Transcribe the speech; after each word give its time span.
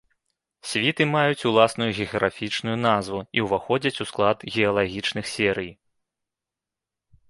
Світы 0.69 1.03
маюць 1.15 1.47
уласную 1.49 1.91
геаграфічную 1.99 2.77
назву 2.87 3.21
і 3.39 3.47
ўваходзяць 3.49 4.01
у 4.07 4.11
склад 4.15 4.37
геалагічных 4.57 5.25
серый. 5.37 5.71